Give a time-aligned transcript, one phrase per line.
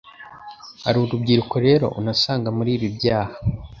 [0.83, 3.33] hari urubyiruko rero unasanga muri ibi byaha.